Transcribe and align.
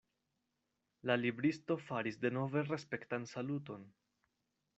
La 1.09 1.17
libristo 1.23 1.77
faris 1.89 2.17
denove 2.25 2.65
respektan 2.71 3.29
saluton. 3.35 3.87